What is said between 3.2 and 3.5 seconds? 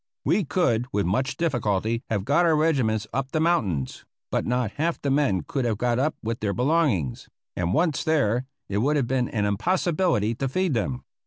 the